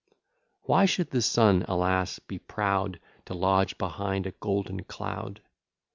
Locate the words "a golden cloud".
4.25-5.41